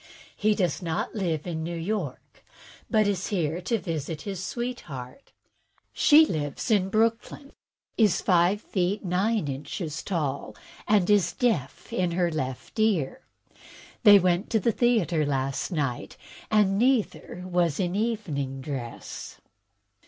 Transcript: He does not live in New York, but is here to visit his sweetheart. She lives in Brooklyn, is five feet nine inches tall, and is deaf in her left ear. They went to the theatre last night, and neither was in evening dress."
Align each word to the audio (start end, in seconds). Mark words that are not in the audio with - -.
He 0.35 0.55
does 0.55 0.81
not 0.81 1.13
live 1.13 1.45
in 1.45 1.61
New 1.63 1.77
York, 1.77 2.43
but 2.89 3.05
is 3.07 3.27
here 3.27 3.61
to 3.61 3.77
visit 3.77 4.23
his 4.23 4.43
sweetheart. 4.43 5.31
She 5.93 6.25
lives 6.25 6.71
in 6.71 6.89
Brooklyn, 6.89 7.51
is 7.99 8.19
five 8.19 8.61
feet 8.63 9.05
nine 9.05 9.47
inches 9.47 10.01
tall, 10.01 10.55
and 10.87 11.07
is 11.07 11.33
deaf 11.33 11.93
in 11.93 12.13
her 12.13 12.31
left 12.31 12.79
ear. 12.79 13.21
They 14.01 14.17
went 14.17 14.49
to 14.49 14.59
the 14.59 14.71
theatre 14.71 15.23
last 15.23 15.71
night, 15.71 16.17
and 16.49 16.79
neither 16.79 17.43
was 17.45 17.79
in 17.79 17.95
evening 17.95 18.59
dress." 18.59 19.39